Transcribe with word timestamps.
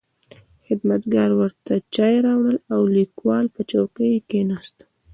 خدمتګار 0.65 1.29
ورته 1.39 1.73
چای 1.95 2.15
راوړ 2.25 2.55
او 2.73 2.81
لیکوال 2.95 3.45
په 3.55 3.61
چوکۍ 3.69 4.11
کې 4.17 4.21
کښېناست. 4.29 4.77